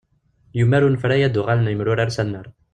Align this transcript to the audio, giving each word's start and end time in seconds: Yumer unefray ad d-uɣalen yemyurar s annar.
Yumer 0.59 0.81
unefray 0.87 1.21
ad 1.23 1.31
d-uɣalen 1.33 1.71
yemyurar 1.71 2.09
s 2.11 2.17
annar. 2.23 2.47